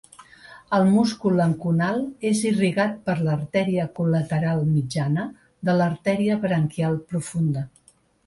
El 0.75 0.85
múscul 0.93 1.41
anconal 1.43 1.99
és 2.29 2.39
irrigat 2.51 2.95
per 3.09 3.15
l'artèria 3.27 3.85
col·lateral 3.99 4.63
mitjana 4.69 5.25
de 5.69 5.75
l'artèria 5.81 6.39
braquial 6.47 6.97
profunda. 7.13 7.67